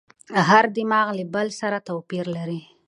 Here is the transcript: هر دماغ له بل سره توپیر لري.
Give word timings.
هر 0.49 0.65
دماغ 0.77 1.07
له 1.17 1.23
بل 1.33 1.47
سره 1.59 1.77
توپیر 1.87 2.25
لري. 2.35 2.61